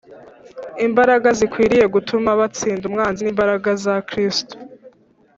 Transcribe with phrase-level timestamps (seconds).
[0.85, 4.55] imbaraga zikwiriye gutuma batsinda umwanzi ni imbaraga za kristo